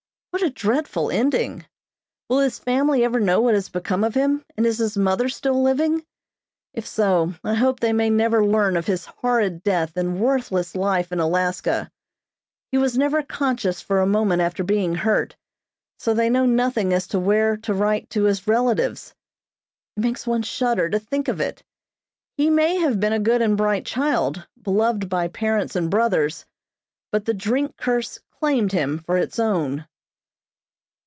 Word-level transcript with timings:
What 0.33 0.43
a 0.43 0.49
dreadful 0.49 1.11
ending! 1.11 1.65
Will 2.27 2.39
his 2.39 2.57
family 2.57 3.03
ever 3.03 3.19
know 3.19 3.41
what 3.41 3.53
has 3.53 3.69
become 3.69 4.03
of 4.03 4.15
him, 4.15 4.43
and 4.57 4.65
is 4.65 4.79
his 4.79 4.97
mother 4.97 5.29
still 5.29 5.61
living? 5.61 6.03
If 6.73 6.87
so, 6.87 7.35
I 7.43 7.53
hope 7.53 7.79
they 7.79 7.93
may 7.93 8.09
never 8.09 8.43
learn 8.43 8.75
of 8.75 8.87
his 8.87 9.05
horrid 9.05 9.61
death 9.61 9.95
and 9.97 10.19
worthless 10.19 10.73
life 10.73 11.11
in 11.11 11.19
Alaska. 11.19 11.91
He 12.71 12.77
was 12.79 12.97
never 12.97 13.21
conscious 13.21 13.81
for 13.81 13.99
a 13.99 14.07
moment 14.07 14.41
after 14.41 14.63
being 14.63 14.95
hurt, 14.95 15.35
so 15.99 16.13
they 16.13 16.29
know 16.29 16.45
nothing 16.47 16.91
as 16.91 17.05
to 17.07 17.19
where 17.19 17.55
to 17.57 17.73
write 17.73 18.09
to 18.11 18.23
his 18.23 18.47
relatives. 18.47 19.13
It 19.95 19.99
makes 19.99 20.25
one 20.25 20.41
shudder 20.43 20.89
to 20.89 20.97
think 20.99 21.27
of 21.27 21.39
it! 21.39 21.61
He 22.37 22.49
may 22.49 22.77
have 22.77 22.99
been 23.01 23.13
a 23.13 23.19
good 23.19 23.43
and 23.43 23.55
bright 23.57 23.85
child, 23.85 24.47
beloved 24.59 25.07
by 25.07 25.27
parents 25.27 25.75
and 25.75 25.91
brothers, 25.91 26.45
but 27.11 27.25
the 27.25 27.33
drink 27.33 27.75
curse 27.77 28.17
claimed 28.39 28.71
him 28.71 28.97
for 28.97 29.17
its 29.17 29.37
own. 29.37 29.85